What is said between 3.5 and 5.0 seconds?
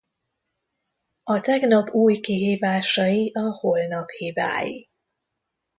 holnap hibái.